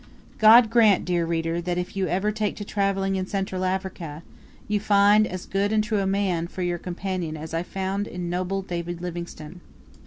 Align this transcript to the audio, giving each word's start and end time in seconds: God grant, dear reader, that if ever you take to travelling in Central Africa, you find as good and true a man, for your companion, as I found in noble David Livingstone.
God 0.39 0.71
grant, 0.71 1.05
dear 1.05 1.27
reader, 1.27 1.61
that 1.61 1.77
if 1.77 1.95
ever 1.95 2.29
you 2.29 2.33
take 2.33 2.55
to 2.55 2.65
travelling 2.65 3.17
in 3.17 3.27
Central 3.27 3.63
Africa, 3.63 4.23
you 4.67 4.79
find 4.79 5.27
as 5.27 5.45
good 5.45 5.71
and 5.71 5.83
true 5.83 5.99
a 5.99 6.07
man, 6.07 6.47
for 6.47 6.63
your 6.63 6.79
companion, 6.79 7.37
as 7.37 7.53
I 7.53 7.61
found 7.61 8.07
in 8.07 8.27
noble 8.27 8.63
David 8.63 8.99
Livingstone. 8.99 9.61